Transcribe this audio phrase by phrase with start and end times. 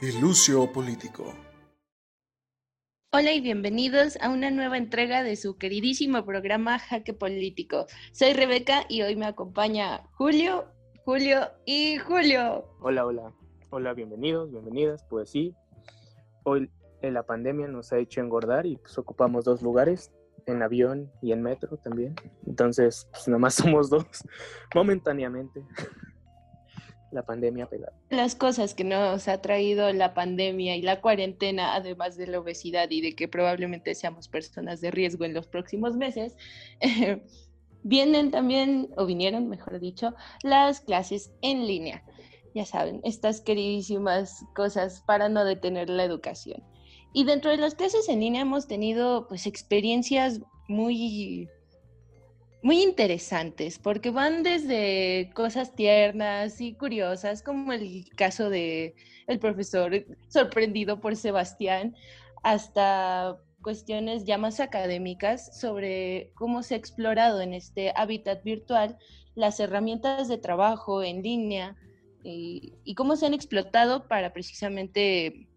[0.00, 1.34] y Lucio Político.
[3.12, 7.86] Hola y bienvenidos a una nueva entrega de su queridísimo programa Jaque Político.
[8.12, 10.66] Soy Rebeca y hoy me acompaña Julio,
[11.04, 12.64] Julio y Julio.
[12.80, 13.32] Hola, hola.
[13.70, 15.04] Hola, bienvenidos, bienvenidas.
[15.10, 15.54] Pues sí,
[16.44, 16.70] hoy
[17.02, 20.12] en la pandemia nos ha hecho engordar y pues ocupamos dos lugares,
[20.46, 22.14] en avión y en metro también.
[22.46, 24.06] Entonces, pues nomás somos dos
[24.74, 25.64] momentáneamente
[27.10, 27.92] la pandemia pegada.
[28.10, 32.90] Las cosas que nos ha traído la pandemia y la cuarentena, además de la obesidad
[32.90, 36.36] y de que probablemente seamos personas de riesgo en los próximos meses,
[37.82, 42.04] vienen también, o vinieron, mejor dicho, las clases en línea.
[42.54, 46.62] Ya saben, estas queridísimas cosas para no detener la educación.
[47.12, 51.48] Y dentro de las clases en línea hemos tenido pues experiencias muy
[52.62, 58.94] muy interesantes, porque van desde cosas tiernas y curiosas, como el caso de
[59.26, 61.94] el profesor sorprendido por Sebastián,
[62.42, 68.96] hasta cuestiones ya más académicas sobre cómo se ha explorado en este hábitat virtual
[69.34, 71.76] las herramientas de trabajo en línea
[72.24, 75.48] y, y cómo se han explotado para precisamente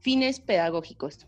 [0.00, 1.26] fines pedagógicos.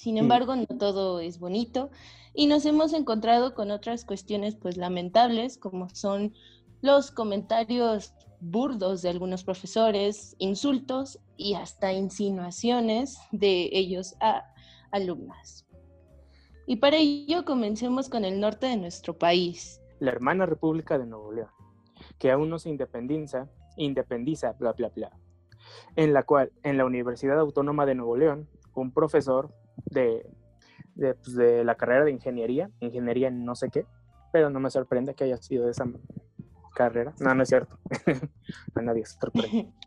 [0.00, 1.90] Sin embargo, no todo es bonito
[2.32, 6.32] y nos hemos encontrado con otras cuestiones pues lamentables como son
[6.80, 14.46] los comentarios burdos de algunos profesores, insultos y hasta insinuaciones de ellos a
[14.90, 15.66] alumnas.
[16.66, 19.82] Y para ello comencemos con el norte de nuestro país.
[19.98, 21.50] La hermana República de Nuevo León,
[22.18, 25.10] que aún no se independiza, independiza, bla, bla, bla,
[25.94, 30.26] en la cual en la Universidad Autónoma de Nuevo León, un profesor de
[30.94, 33.86] pues, de, la carrera de ingeniería, ingeniería en no sé qué,
[34.32, 35.86] pero no me sorprende que haya sido de esa
[36.74, 37.14] carrera.
[37.20, 37.78] No, no es cierto.
[38.74, 39.72] A nadie se sorprende.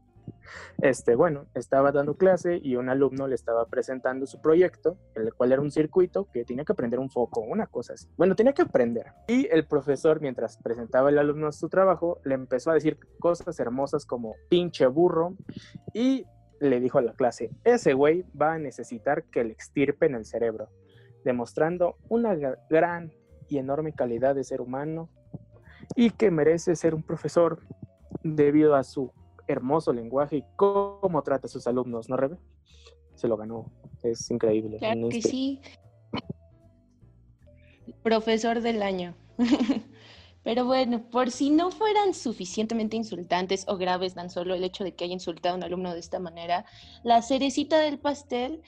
[0.82, 5.52] Este, bueno, estaba dando clase y un alumno le estaba presentando su proyecto, el cual
[5.52, 8.08] era un circuito que tenía que aprender un foco, una cosa así.
[8.18, 9.08] Bueno, tenía que aprender.
[9.28, 14.06] Y el profesor, mientras presentaba el alumno su trabajo, le empezó a decir cosas hermosas
[14.06, 15.36] como pinche burro
[15.94, 16.26] y
[16.70, 20.70] le dijo a la clase, ese güey va a necesitar que le extirpen el cerebro
[21.24, 22.36] demostrando una
[22.70, 23.12] gran
[23.50, 25.10] y enorme calidad de ser humano
[25.96, 27.62] y que merece ser un profesor
[28.24, 29.12] debido a su
[29.48, 32.38] hermoso lenguaje y cómo trata a sus alumnos, ¿no, Rebe?
[33.16, 34.78] Se lo ganó, es increíble.
[34.80, 35.62] Claro que sí.
[38.02, 39.16] Profesor del año.
[40.44, 44.94] Pero bueno, por si no fueran suficientemente insultantes o graves tan solo el hecho de
[44.94, 46.66] que haya insultado a un alumno de esta manera,
[47.04, 48.62] la cerecita del pastel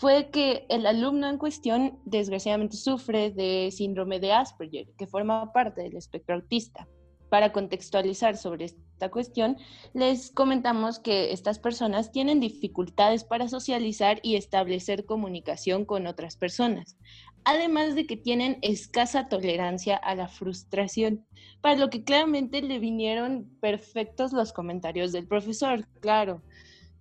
[0.00, 5.82] fue que el alumno en cuestión desgraciadamente sufre de síndrome de Asperger, que forma parte
[5.82, 6.88] del espectro autista.
[7.28, 9.56] Para contextualizar sobre esta cuestión,
[9.92, 16.96] les comentamos que estas personas tienen dificultades para socializar y establecer comunicación con otras personas,
[17.44, 21.26] además de que tienen escasa tolerancia a la frustración,
[21.60, 26.42] para lo que claramente le vinieron perfectos los comentarios del profesor, claro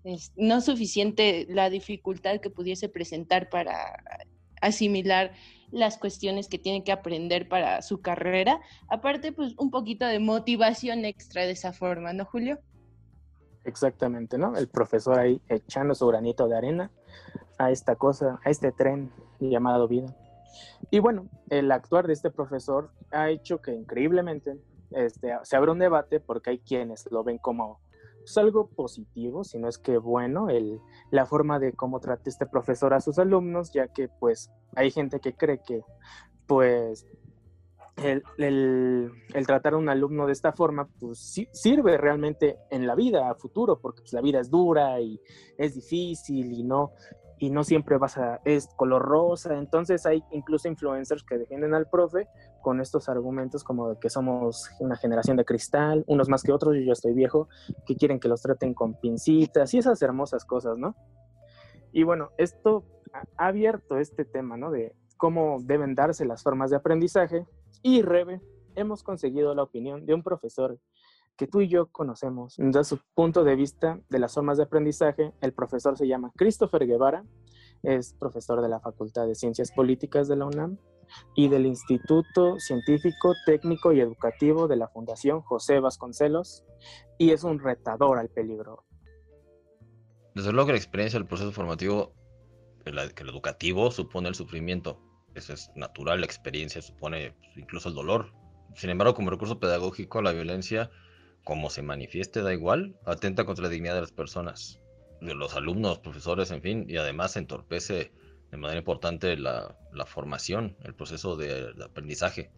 [0.04, 4.04] es no suficiente la dificultad que pudiese presentar para
[4.62, 5.34] asimilar
[5.72, 8.60] las cuestiones que tiene que aprender para su carrera.
[8.88, 12.60] Aparte, pues un poquito de motivación extra de esa forma, ¿no, Julio?
[13.66, 14.56] Exactamente, ¿no?
[14.56, 16.92] El profesor ahí echando su granito de arena
[17.58, 20.16] a esta cosa, a este tren llamado vida.
[20.92, 24.58] Y bueno, el actuar de este profesor ha hecho que increíblemente
[24.92, 27.80] este, se abra un debate porque hay quienes lo ven como
[28.24, 30.80] es algo positivo, sino es que bueno, el,
[31.10, 35.20] la forma de cómo trata este profesor a sus alumnos, ya que pues hay gente
[35.20, 35.84] que cree que
[36.46, 37.08] pues
[37.98, 43.30] el, el, tratar a un alumno de esta forma pues sirve realmente en la vida
[43.30, 45.20] a futuro, porque pues, la vida es dura y
[45.58, 46.92] es difícil y no,
[47.40, 49.58] y no siempre vas a, es color rosa.
[49.58, 52.28] Entonces hay incluso influencers que defienden al profe
[52.62, 56.76] con estos argumentos como de que somos una generación de cristal, unos más que otros,
[56.76, 57.48] yo ya estoy viejo,
[57.86, 60.96] que quieren que los traten con pincitas y esas hermosas cosas, ¿no?
[61.92, 62.84] Y bueno, esto
[63.38, 64.70] ha abierto este tema, ¿no?
[64.70, 67.46] De cómo deben darse las formas de aprendizaje
[67.82, 68.42] y Rebe,
[68.76, 70.78] hemos conseguido la opinión de un profesor
[71.40, 72.56] que tú y yo conocemos.
[72.58, 76.86] Desde su punto de vista de las formas de aprendizaje, el profesor se llama Christopher
[76.86, 77.24] Guevara,
[77.82, 80.78] es profesor de la Facultad de Ciencias Políticas de la UNAM
[81.36, 86.66] y del Instituto Científico, Técnico y Educativo de la Fundación José Vasconcelos
[87.18, 88.84] y es un retador al peligro.
[90.36, 92.12] Desde luego que la experiencia del proceso formativo,
[92.84, 95.02] que el educativo supone el sufrimiento.
[95.36, 98.34] Eso es natural, la experiencia supone pues, incluso el dolor.
[98.76, 100.92] Sin embargo, como recurso pedagógico, la violencia
[101.44, 104.80] como se manifieste da igual, atenta contra la dignidad de las personas.
[105.22, 108.14] de los alumnos, profesores, en fin, y además entorpece
[108.52, 109.76] de manera importante la,
[110.06, 112.52] formación, el proceso de, aprendizaje.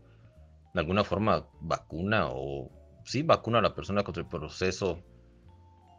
[0.73, 2.71] De alguna forma vacuna o
[3.03, 5.03] sí vacuna a la persona contra el proceso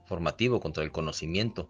[0.06, 1.68] formativo, contra el conocimiento.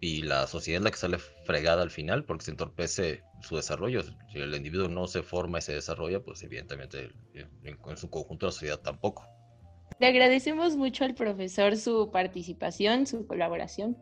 [0.00, 4.02] Y la sociedad es la que sale fregada al final porque se entorpece su desarrollo.
[4.02, 8.52] Si el individuo no se forma y se desarrolla, pues evidentemente en su conjunto la
[8.52, 9.31] sociedad tampoco.
[9.98, 13.96] Le agradecemos mucho al profesor su participación, su colaboración.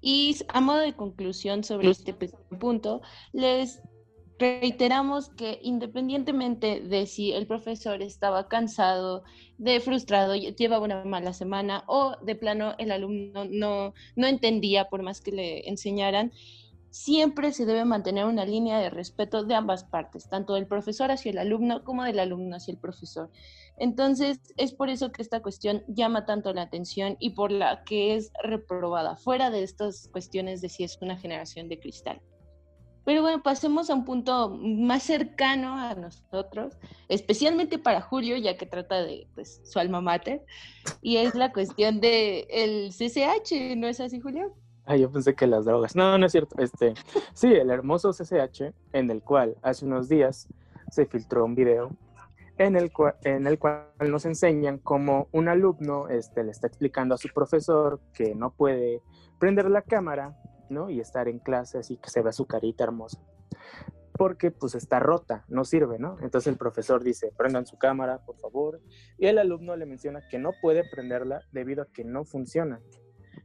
[0.00, 3.00] Y a modo de conclusión sobre este punto,
[3.32, 3.80] les
[4.38, 9.24] reiteramos que independientemente de si el profesor estaba cansado,
[9.56, 15.02] de frustrado, llevaba una mala semana o de plano el alumno no, no entendía por
[15.02, 16.32] más que le enseñaran,
[16.96, 21.30] siempre se debe mantener una línea de respeto de ambas partes, tanto del profesor hacia
[21.30, 23.30] el alumno como del alumno hacia el profesor.
[23.76, 28.16] Entonces, es por eso que esta cuestión llama tanto la atención y por la que
[28.16, 32.22] es reprobada, fuera de estas cuestiones de si es una generación de cristal.
[33.04, 36.78] Pero bueno, pasemos a un punto más cercano a nosotros,
[37.08, 40.42] especialmente para Julio, ya que trata de pues, su alma mater,
[41.02, 44.56] y es la cuestión del el CCH, ¿no es así, Julio?
[44.86, 45.96] Ay, yo pensé que las drogas.
[45.96, 46.56] No, no es cierto.
[46.58, 46.94] Este,
[47.34, 50.48] sí, el hermoso CCH, en el cual hace unos días
[50.90, 51.90] se filtró un video
[52.58, 57.14] en el, cual, en el cual nos enseñan cómo un alumno este, le está explicando
[57.14, 59.02] a su profesor que no puede
[59.38, 60.38] prender la cámara,
[60.70, 60.88] ¿no?
[60.88, 63.20] Y estar en clase así que se vea su carita hermosa.
[64.12, 66.16] Porque pues está rota, no sirve, ¿no?
[66.22, 68.80] Entonces el profesor dice, prendan su cámara, por favor.
[69.18, 72.80] Y el alumno le menciona que no puede prenderla debido a que no funciona.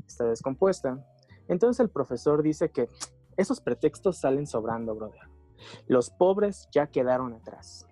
[0.08, 1.04] Está descompuesta.
[1.52, 2.88] Entonces el profesor dice que
[3.36, 5.20] esos pretextos salen sobrando, brother.
[5.86, 7.86] Los pobres ya quedaron atrás.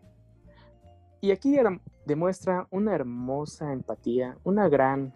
[1.20, 1.58] Y aquí
[2.06, 5.14] demuestra una hermosa empatía, una gran,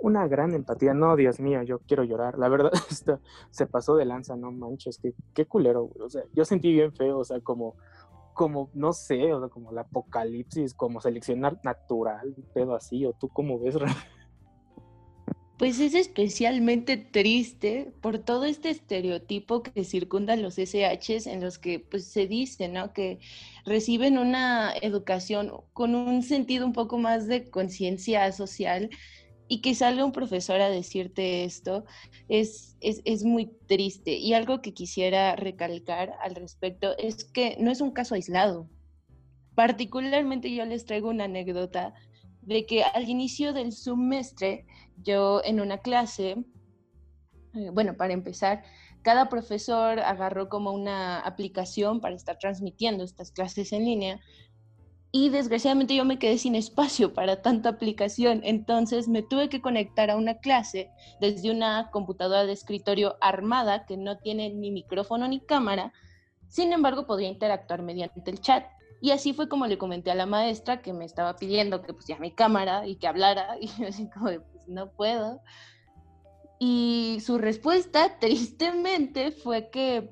[0.00, 0.94] una gran empatía.
[0.94, 2.36] No, Dios mío, yo quiero llorar.
[2.38, 3.20] La verdad, esto
[3.50, 5.90] se pasó de lanza, no manches, qué, qué culero.
[6.00, 7.76] O sea, yo sentí bien feo, o sea, como,
[8.32, 13.12] como, no sé, o sea, como el apocalipsis, como seleccionar natural, un pedo así, o
[13.12, 13.76] tú cómo ves.
[15.58, 21.78] Pues es especialmente triste por todo este estereotipo que circunda los SHs en los que
[21.78, 22.92] pues, se dice ¿no?
[22.92, 23.20] que
[23.64, 28.90] reciben una educación con un sentido un poco más de conciencia social
[29.46, 31.84] y que salga un profesor a decirte esto
[32.28, 34.16] es, es, es, muy triste.
[34.16, 38.68] Y algo que quisiera recalcar al respecto es que no es un caso aislado.
[39.54, 41.94] Particularmente yo les traigo una anécdota
[42.42, 44.66] de que al inicio del semestre
[45.02, 46.36] yo en una clase,
[47.54, 48.62] eh, bueno, para empezar,
[49.02, 54.20] cada profesor agarró como una aplicación para estar transmitiendo estas clases en línea
[55.16, 60.10] y desgraciadamente yo me quedé sin espacio para tanta aplicación, entonces me tuve que conectar
[60.10, 65.38] a una clase desde una computadora de escritorio armada que no tiene ni micrófono ni
[65.38, 65.92] cámara,
[66.48, 68.66] sin embargo podía interactuar mediante el chat.
[69.00, 72.20] Y así fue como le comenté a la maestra que me estaba pidiendo que pusiera
[72.20, 74.30] mi cámara y que hablara y yo así como
[74.66, 75.40] no puedo.
[76.58, 80.10] Y su respuesta, tristemente, fue que,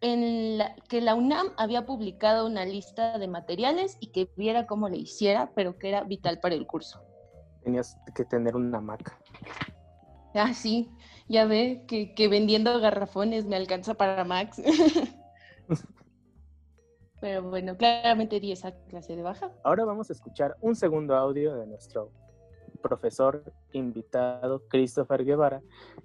[0.00, 4.88] en la, que la UNAM había publicado una lista de materiales y que viera cómo
[4.88, 7.02] le hiciera, pero que era vital para el curso.
[7.62, 9.18] Tenías que tener una maca.
[10.34, 10.90] Ah, sí,
[11.28, 14.60] ya ve que, que vendiendo garrafones me alcanza para Max.
[17.20, 19.50] Pero bueno, claramente di esa clase de baja.
[19.64, 22.12] Ahora vamos a escuchar un segundo audio de nuestro
[22.76, 23.42] profesor
[23.72, 25.62] invitado Christopher Guevara,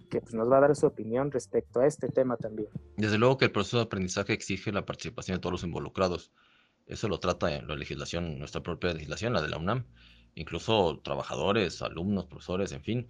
[0.09, 2.69] que pues, nos va a dar su opinión respecto a este tema también.
[2.97, 6.31] Desde luego que el proceso de aprendizaje exige la participación de todos los involucrados.
[6.87, 9.85] Eso lo trata la legislación, nuestra propia legislación, la de la UNAM.
[10.35, 13.07] Incluso trabajadores, alumnos, profesores, en fin.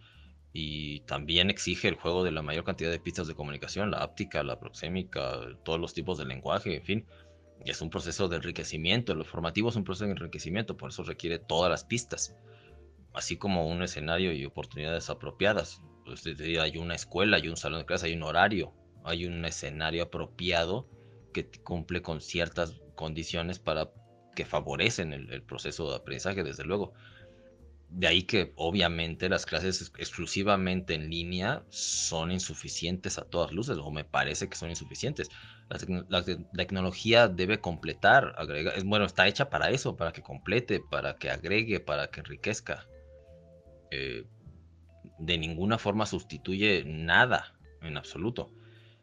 [0.54, 4.44] Y también exige el juego de la mayor cantidad de pistas de comunicación, la áptica,
[4.44, 7.06] la proxémica, todos los tipos de lenguaje, en fin.
[7.64, 9.16] Y es un proceso de enriquecimiento.
[9.16, 12.36] Lo formativo es un proceso de enriquecimiento, por eso requiere todas las pistas
[13.14, 15.82] así como un escenario y oportunidades apropiadas.
[16.06, 20.04] Pues, hay una escuela, hay un salón de clase, hay un horario, hay un escenario
[20.04, 20.88] apropiado
[21.34, 23.90] que cumple con ciertas condiciones para
[24.36, 26.94] que favorecen el, proceso de aprendizaje, desde luego.
[27.90, 33.92] De ahí que obviamente las clases exclusivamente en línea son insuficientes a todas luces, o
[33.92, 35.30] me parece que son insuficientes.
[36.08, 36.24] La,
[36.56, 41.82] tecnología debe completar, agrega, bueno, está hecha para eso, para que complete, para que agregue,
[41.82, 42.88] para que enriquezca.
[43.92, 44.26] Eh,
[45.20, 48.52] de ninguna forma sustituye nada en absoluto.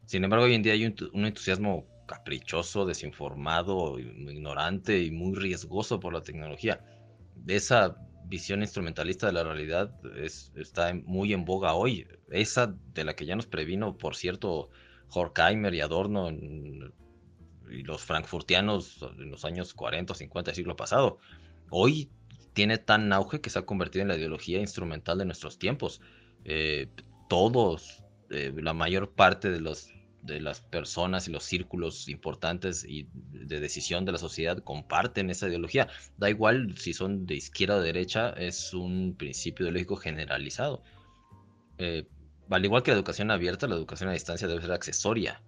[0.04, 6.14] Sin embargo, hoy en día hay un, entusiasmo caprichoso, desinformado, ignorante y muy riesgoso por
[6.14, 6.80] la tecnología.
[7.46, 9.94] Esa visión instrumentalista de la realidad
[10.56, 12.06] está muy en boga hoy.
[12.30, 14.70] Esa de la que ya nos previno, por cierto,
[15.10, 21.18] Horkheimer y Adorno y los frankfurtianos en los años 40 o 50 del siglo pasado.
[21.70, 22.10] Hoy
[22.58, 26.00] tiene tan auge que se ha convertido en la ideología instrumental de nuestros tiempos.
[26.44, 26.88] Eh,
[27.28, 33.06] todos, eh, la mayor parte de los de las personas y los círculos importantes y
[33.12, 35.86] de decisión de la sociedad comparten esa ideología.
[36.16, 40.82] Da igual si son de izquierda o derecha, es un principio ideológico generalizado.
[41.78, 42.08] Eh,
[42.50, 45.40] al igual que la educación abierta, la educación a distancia debe ser accesoria.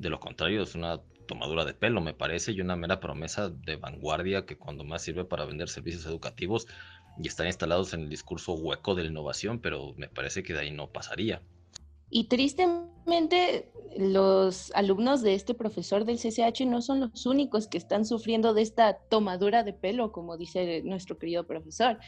[0.00, 3.76] De lo contrario, es una tomadura de pelo, me parece, y una mera promesa de
[3.76, 6.66] vanguardia que cuando más sirve para vender servicios educativos
[7.22, 10.60] y están instalados en el discurso hueco de la innovación, pero me parece que de
[10.60, 11.40] ahí no pasaría.
[12.10, 18.04] Y tristemente, los alumnos de este profesor del CCH no son los únicos que están
[18.04, 21.98] sufriendo de esta tomadura de pelo, como dice nuestro querido profesor,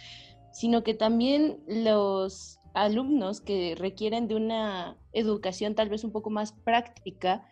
[0.52, 6.52] sino que también los alumnos que requieren de una educación tal vez un poco más
[6.52, 7.46] práctica,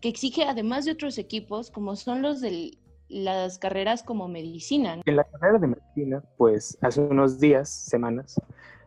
[0.00, 2.78] que exige además de otros equipos, como son los de
[3.08, 5.00] las carreras como medicina.
[5.04, 8.40] En la carrera de medicina, pues hace unos días, semanas,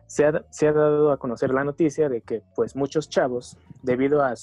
[0.06, 4.34] se ha, dado a conocer la noticia de que pues muchos chavos, debido a,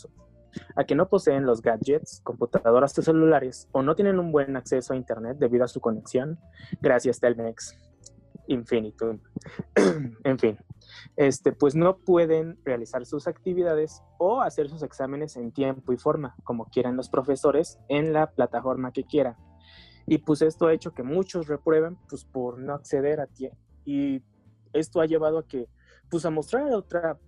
[0.75, 4.93] a que no poseen los gadgets, computadoras o celulares, o no tienen un buen acceso
[4.93, 6.39] a Internet debido a su conexión,
[6.81, 7.77] gracias Telmex
[8.47, 9.19] Infinitum.
[10.23, 10.57] en fin,
[11.15, 16.35] este, pues no pueden realizar sus actividades o hacer sus exámenes en tiempo y forma,
[16.43, 19.35] como quieran los profesores, en la plataforma que quieran.
[20.05, 23.57] Y pues esto ha hecho que muchos reprueben pues por no acceder a tiempo.
[23.85, 24.23] Y
[24.73, 25.67] esto ha llevado a que,
[26.09, 27.19] pues a mostrar otra,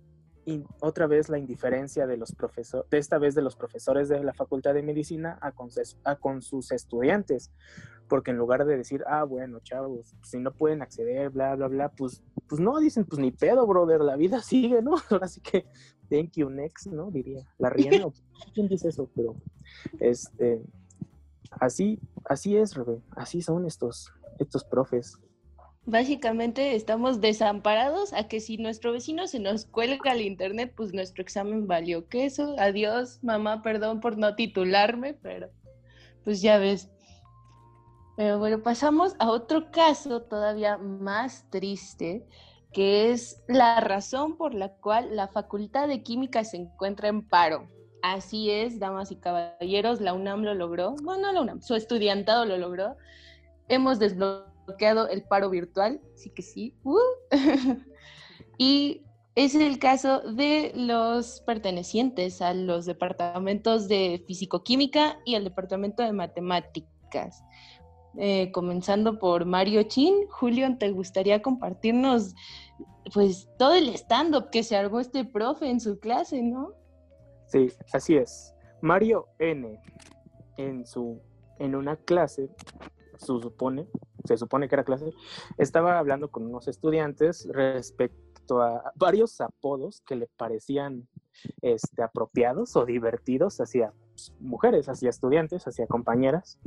[0.80, 4.34] otra vez la indiferencia de los profesores, de esta vez de los profesores de la
[4.34, 5.68] Facultad de Medicina a con,
[6.04, 7.52] a con sus estudiantes,
[8.08, 11.88] porque en lugar de decir, ah, bueno, chavos, si no pueden acceder, bla, bla, bla,
[11.90, 14.96] pues, pues no, dicen, pues ni pedo, brother, la vida sigue, ¿no?
[15.10, 15.66] Ahora sí que,
[16.10, 17.10] thank you, next, ¿no?
[17.10, 18.08] Diría, la Rihanna,
[18.54, 19.08] ¿quién dice eso?
[19.14, 19.36] Pero,
[20.00, 20.60] este,
[21.52, 25.20] así, así es, Rebe, así son estos, estos profes.
[25.84, 31.22] Básicamente estamos desamparados a que si nuestro vecino se nos cuelga al internet, pues nuestro
[31.22, 32.54] examen valió queso.
[32.58, 35.50] Adiós, mamá, perdón por no titularme, pero
[36.22, 36.88] pues ya ves.
[38.16, 42.24] Pero bueno, pasamos a otro caso todavía más triste,
[42.72, 47.68] que es la razón por la cual la Facultad de Química se encuentra en paro.
[48.02, 50.94] Así es, damas y caballeros, la UNAM lo logró.
[51.02, 52.96] Bueno, la UNAM, su estudiantado lo logró.
[53.68, 56.74] Hemos desbloqueado bloqueado el paro virtual, sí que sí.
[56.84, 56.98] Uh.
[58.58, 66.02] y es el caso de los pertenecientes a los departamentos de fisicoquímica y al departamento
[66.02, 67.42] de matemáticas.
[68.18, 70.26] Eh, comenzando por Mario Chin.
[70.28, 72.34] Julio, ¿te gustaría compartirnos
[73.14, 76.72] pues todo el stand-up que se armó este profe en su clase, no?
[77.46, 78.54] Sí, así es.
[78.82, 79.80] Mario N
[80.58, 81.20] en su
[81.58, 82.50] en una clase,
[83.16, 83.86] se supone,
[84.24, 85.12] se supone que era clase,
[85.58, 91.08] estaba hablando con unos estudiantes respecto a varios apodos que le parecían
[91.60, 93.92] este, apropiados o divertidos hacia
[94.40, 96.58] mujeres, hacia estudiantes, hacia compañeras.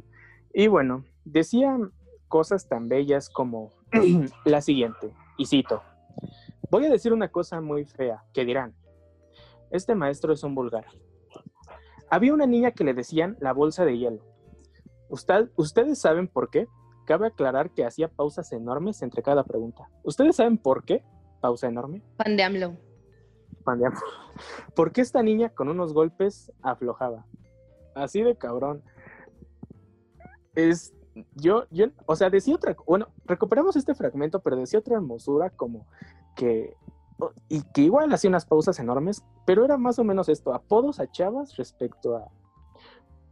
[0.53, 1.91] Y bueno, decían
[2.27, 3.71] cosas tan bellas como
[4.45, 5.81] la siguiente, y cito,
[6.71, 8.73] voy a decir una cosa muy fea, que dirán,
[9.69, 10.85] este maestro es un vulgar.
[12.09, 14.23] Había una niña que le decían la bolsa de hielo.
[15.09, 16.67] Usted, ¿Ustedes saben por qué?
[17.05, 19.89] Cabe aclarar que hacía pausas enormes entre cada pregunta.
[20.03, 21.03] ¿Ustedes saben por qué?
[21.39, 22.01] Pausa enorme.
[22.17, 22.75] Pan de AMLO.
[23.63, 23.99] Pan de AMLO.
[24.75, 27.25] ¿Por qué esta niña con unos golpes aflojaba?
[27.93, 28.83] Así de cabrón.
[30.55, 30.93] Es,
[31.35, 35.85] yo, yo, o sea, decía otra, bueno, recuperamos este fragmento, pero decía otra hermosura como
[36.35, 36.75] que,
[37.49, 41.11] y que igual hacía unas pausas enormes, pero era más o menos esto, apodos a
[41.11, 42.31] chavas respecto a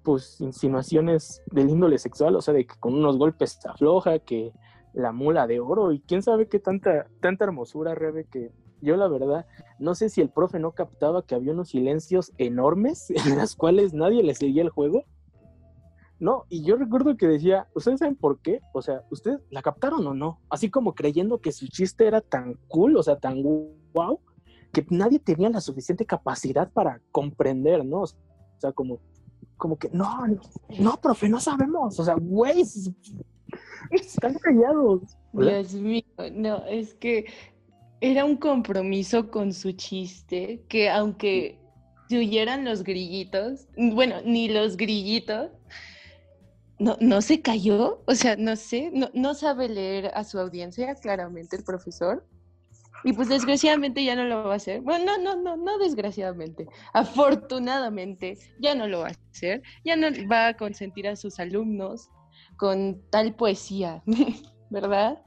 [0.04, 4.54] pues insinuaciones del índole sexual, o sea, de que con unos golpes se afloja, que
[4.94, 9.08] la mula de oro y quién sabe qué tanta, tanta hermosura, Rebe, que yo la
[9.08, 9.46] verdad
[9.80, 13.94] no sé si el profe no captaba que había unos silencios enormes en las cuales
[13.94, 15.06] nadie le seguía el juego.
[16.20, 18.62] No, y yo recuerdo que decía, ¿ustedes saben por qué?
[18.74, 20.40] O sea, ¿ustedes la captaron o no?
[20.50, 23.44] Así como creyendo que su chiste era tan cool, o sea, tan
[23.94, 24.20] wow,
[24.72, 28.04] que nadie tenía la suficiente capacidad para comprender, ¿no?
[28.04, 28.08] O
[28.58, 29.00] sea, como
[29.64, 30.28] como que, no,
[30.78, 31.98] no, profe, no sabemos.
[31.98, 32.66] O sea, güey,
[33.92, 35.18] están callados.
[35.32, 36.04] Dios mío,
[36.34, 37.28] no, es que
[38.02, 41.62] era un compromiso con su chiste que aunque
[42.10, 45.50] se huyeran los grillitos, bueno, ni los grillitos,
[46.78, 50.94] no, no se cayó, o sea, no sé, no, no sabe leer a su audiencia
[50.96, 52.28] claramente el profesor.
[53.04, 54.82] Y pues desgraciadamente ya no lo va a hacer.
[54.82, 56.68] Bueno, no, no, no, no desgraciadamente.
[56.94, 59.62] Afortunadamente ya no lo va a hacer.
[59.84, 62.10] Ya no va a consentir a sus alumnos
[62.58, 64.04] con tal poesía,
[64.70, 65.22] ¿verdad?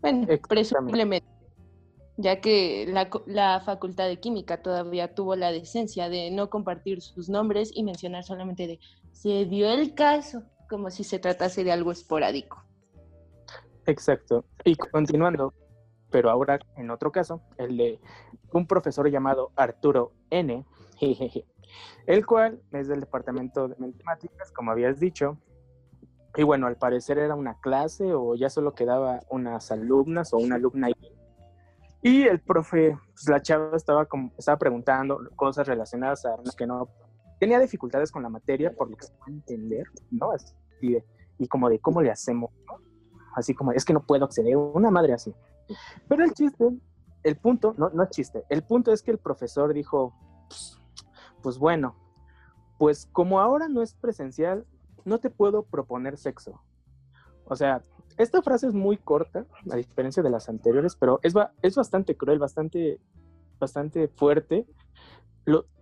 [0.00, 1.40] Bueno, presumiblemente
[2.20, 2.86] ya que
[3.26, 8.24] la, Facultad de Química todavía tuvo la decencia de no compartir sus nombres y mencionar
[8.24, 8.80] solamente de
[9.12, 12.62] se dio el caso, como si se tratase de algo esporádico.
[13.86, 14.44] Exacto.
[14.64, 15.54] Y continuando,
[16.10, 18.00] pero ahora en otro caso, el de
[18.52, 20.64] un profesor llamado Arturo N.,
[22.06, 25.38] el cual es del departamento de matemáticas, como habías dicho,
[26.36, 30.56] y bueno, al parecer era una clase o ya solo quedaba unas alumnas o una
[30.56, 30.94] alumna ahí
[32.02, 36.88] y el profe, pues la chava estaba, como, estaba preguntando cosas relacionadas a que no
[37.38, 40.30] tenía dificultades con la materia, por lo que se puede entender, ¿no?
[40.30, 40.54] Así
[41.38, 42.78] y como de cómo le hacemos, ¿no?
[43.34, 45.34] Así como, es que no puedo acceder, una madre así.
[46.08, 46.70] Pero el chiste,
[47.22, 50.14] el punto, no, no es chiste, el punto es que el profesor dijo,
[50.48, 50.80] pues,
[51.42, 51.96] pues bueno,
[52.78, 54.66] pues como ahora no es presencial,
[55.04, 56.62] no te puedo proponer sexo.
[57.44, 57.82] O sea,
[58.16, 62.38] esta frase es muy corta, a diferencia de las anteriores, pero es, es bastante cruel,
[62.38, 63.00] bastante,
[63.58, 64.66] bastante fuerte,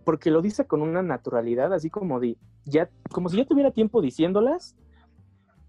[0.03, 4.01] porque lo dice con una naturalidad, así como, de, ya, como si ya tuviera tiempo
[4.01, 4.75] diciéndolas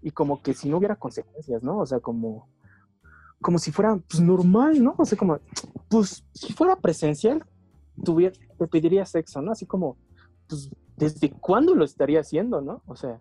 [0.01, 1.77] y como que si no hubiera consecuencias, ¿no?
[1.77, 2.49] O sea, como,
[3.41, 4.95] como si fuera pues, normal, ¿no?
[4.97, 5.39] O sea, como,
[5.89, 7.43] pues si fuera presencial,
[8.03, 9.51] tuviera, te pediría sexo, ¿no?
[9.51, 9.97] Así como,
[10.47, 12.81] pues, ¿desde cuándo lo estaría haciendo, no?
[12.85, 13.19] O sea,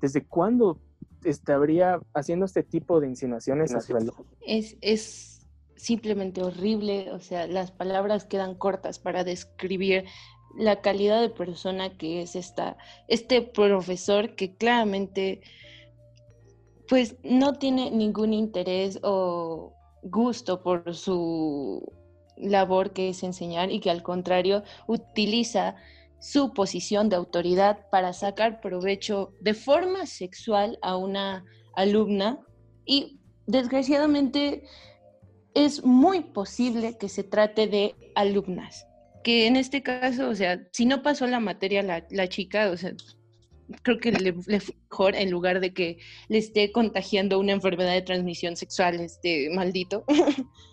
[0.00, 0.78] ¿desde cuándo
[1.24, 3.96] estaría haciendo este tipo de insinuaciones hacia
[4.40, 10.04] Es, es simplemente horrible, o sea, las palabras quedan cortas para describir
[10.56, 12.76] la calidad de persona que es esta,
[13.08, 15.40] este profesor que claramente
[16.92, 19.72] pues no tiene ningún interés o
[20.02, 21.90] gusto por su
[22.36, 25.76] labor que es enseñar y que al contrario utiliza
[26.20, 32.40] su posición de autoridad para sacar provecho de forma sexual a una alumna.
[32.84, 34.64] Y desgraciadamente
[35.54, 38.86] es muy posible que se trate de alumnas,
[39.24, 42.92] que en este caso, o sea, si no pasó la materia la, chica, o sea,
[43.82, 45.98] creo que le, fue mejor en lugar de que
[46.28, 50.04] le esté contagiando una enfermedad de transmisión sexual, este maldito.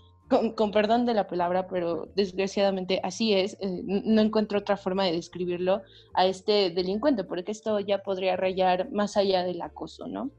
[0.55, 5.13] con, perdón de la palabra, pero desgraciadamente así es, eh, no encuentro otra forma de
[5.13, 5.81] describirlo
[6.13, 10.29] a este delincuente, porque esto ya podría rayar más allá del acoso, ¿no?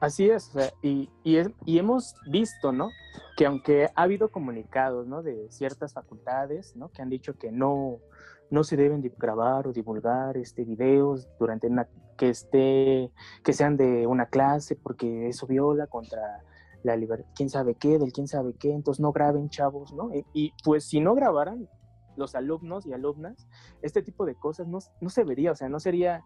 [0.00, 2.88] Así es, y, y, y, hemos visto, ¿no?
[3.36, 5.22] Que aunque ha habido comunicados, ¿no?
[5.22, 6.88] De ciertas facultades, ¿no?
[6.88, 7.98] Que han dicho que no,
[8.50, 13.10] no se deben grabar o divulgar este, videos durante una, que, esté,
[13.42, 16.42] que sean de una clase, porque eso viola contra
[16.82, 20.10] la libertad, quién sabe qué, del quién sabe qué, entonces no graben chavos, ¿no?
[20.32, 21.68] Y, pues si no grabaran
[22.16, 23.48] los alumnos y alumnas,
[23.82, 26.22] este tipo de cosas no, no se vería, o sea, no sería,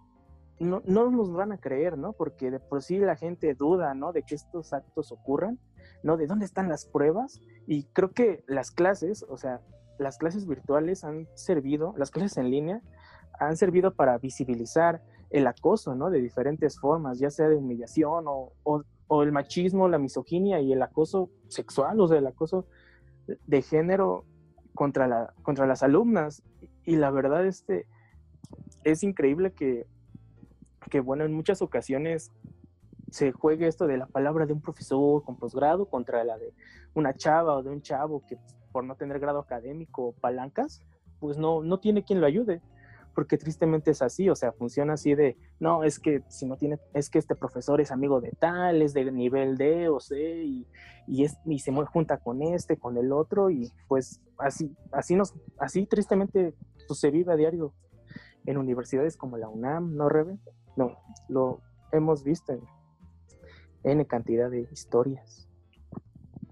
[0.58, 2.12] no, no nos van a creer, ¿no?
[2.12, 4.12] Porque de por sí la gente duda, ¿no?
[4.12, 5.58] De que estos actos ocurran,
[6.02, 6.16] ¿no?
[6.16, 7.40] De dónde están las pruebas.
[7.66, 9.62] Y creo que las clases, o sea,
[10.00, 12.82] las clases virtuales han servido, las clases en línea,
[13.38, 16.10] han servido para visibilizar el acoso, ¿no?
[16.10, 18.52] De diferentes formas, ya sea de humillación o,
[19.12, 22.66] o el machismo, la misoginia y el acoso sexual, o sea, el acoso
[23.26, 24.24] de género
[24.72, 26.44] contra, la, contra las alumnas.
[26.84, 27.86] Y la verdad, este,
[28.84, 29.88] es increíble que,
[30.90, 32.30] que, bueno, en muchas ocasiones
[33.10, 36.54] se juegue esto de la palabra de un profesor con posgrado contra la de
[36.94, 38.38] una chava o de un chavo que
[38.72, 40.82] por no tener grado académico o palancas,
[41.18, 42.62] pues no, no tiene quien lo ayude
[43.14, 46.78] porque tristemente es así, o sea, funciona así de, no, es que si no tiene,
[46.94, 50.66] es que este profesor es amigo de tal, es de nivel D o C, y,
[51.06, 55.34] y, es, y se junta con este, con el otro, y pues así, así nos,
[55.58, 56.54] así tristemente
[56.86, 57.74] pues, se vive a diario
[58.46, 60.38] en universidades como la UNAM, ¿no, Rebe?
[60.76, 60.96] No,
[61.28, 61.60] lo
[61.92, 62.58] hemos visto
[63.82, 65.49] en cantidad de historias.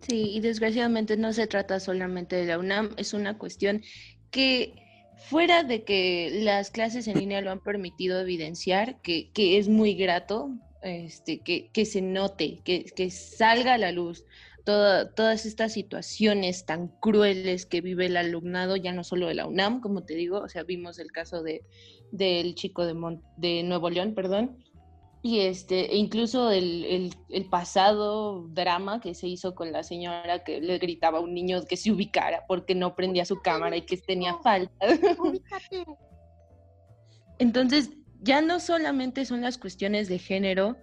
[0.00, 3.82] Sí, y desgraciadamente no se trata solamente de la UNAM, es una cuestión
[4.30, 4.74] que
[5.16, 10.50] fuera de que las clases en línea lo han permitido evidenciar, que, es muy grato,
[10.82, 14.24] este, que, que se note, que, que, salga a la luz
[14.64, 19.80] todas estas situaciones tan crueles que vive el alumnado, ya no solo de la UNAM,
[19.80, 21.62] como te digo, o sea, vimos el caso de,
[22.12, 22.94] del chico de,
[23.38, 24.58] de Nuevo León, perdón,
[25.22, 27.14] y este, e incluso el,
[27.50, 31.76] pasado drama que se hizo con la señora que le gritaba a un niño que
[31.76, 34.86] se ubicara porque no prendía su cámara y que tenía falta.
[37.38, 40.76] Entonces, ya no solamente son las cuestiones de género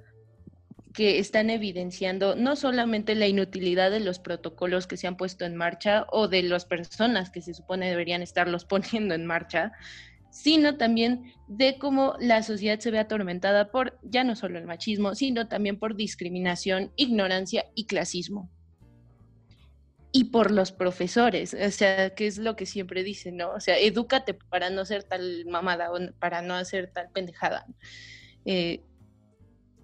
[0.94, 5.56] que están evidenciando no solamente la inutilidad de los protocolos que se han puesto en
[5.56, 9.74] marcha o de las personas que se supone deberían estarlos poniendo en marcha,
[10.36, 15.16] sino también de cómo la sociedad se ve atormentada por ya no solo el machismo,
[15.16, 18.52] sino también por discriminación, ignorancia y clasismo
[20.12, 23.52] y por los profesores, o sea, que es lo que siempre dicen, ¿no?
[23.52, 27.66] O sea, edúcate para no ser tal mamada o para no hacer tal pendejada.
[28.44, 28.84] Eh,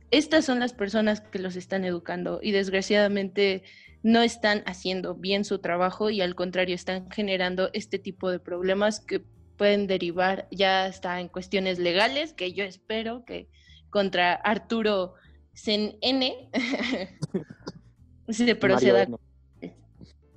[0.09, 3.63] estas son las personas que los están educando y desgraciadamente
[4.03, 8.99] no están haciendo bien su trabajo y al contrario están generando este tipo de problemas
[8.99, 9.23] que
[9.62, 13.47] pueden derivar ya hasta en cuestiones legales, que yo espero que
[13.91, 15.13] contra Arturo
[15.54, 16.50] Sen N
[18.30, 19.08] se proceda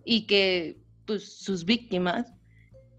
[0.05, 2.35] y que pues, sus víctimas,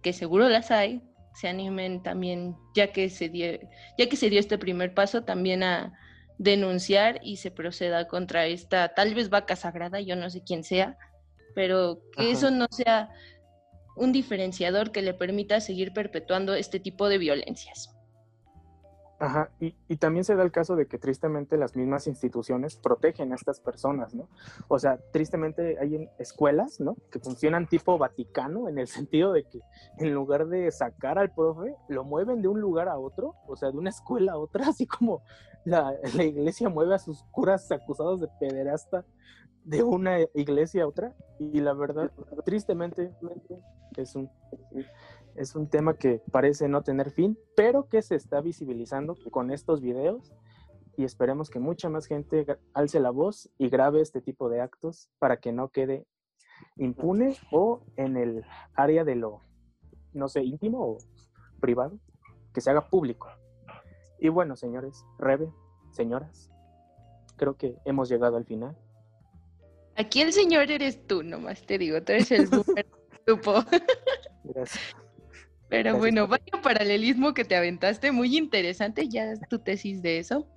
[0.02, 1.04] que seguro las hay,
[1.36, 3.60] se animen también, ya que se dio,
[3.96, 5.94] ya que se dio este primer paso, también a
[6.40, 10.98] denunciar y se proceda contra esta tal vez vaca sagrada, yo no sé quién sea,
[11.54, 13.12] pero que eso no sea
[13.95, 17.95] un diferenciador que le permita seguir perpetuando este tipo de violencias.
[19.17, 23.36] Ajá, y, también se da el caso de que tristemente las mismas instituciones protegen a
[23.36, 24.27] estas personas, ¿no?
[24.67, 26.97] O sea, tristemente hay escuelas, ¿no?
[27.10, 29.62] Que funcionan tipo Vaticano en el sentido de que
[29.99, 33.71] en lugar de sacar al profe, lo mueven de un lugar a otro, o sea,
[33.71, 35.23] de una escuela a otra, así como
[35.63, 39.05] la, la iglesia mueve a sus curas acusados de pederasta
[39.63, 41.13] de una iglesia a otra.
[41.39, 42.12] Y la verdad,
[42.45, 43.12] tristemente,
[44.01, 44.29] es un
[45.36, 49.81] es un tema que parece no tener fin, pero que se está visibilizando con estos
[49.81, 50.34] videos
[50.97, 55.10] y esperemos que mucha más gente alce la voz y grabe este tipo de actos
[55.19, 56.05] para que no quede
[56.77, 59.41] impune o en el área de lo,
[60.13, 60.97] no sé, íntimo o
[61.60, 61.99] privado,
[62.53, 63.27] que se haga público.
[64.19, 65.51] Y bueno, señores, Rebe,
[65.91, 66.49] señoras,
[67.36, 68.77] creo que hemos llegado al final.
[69.97, 72.49] Aquí el señor eres tú, nomás te digo, tú eres el
[73.26, 73.64] grupo.
[74.44, 74.96] Gracias.
[75.70, 80.48] Pero bueno, vaya paralelismo que te aventaste, muy interesante, ya es tu tesis de eso.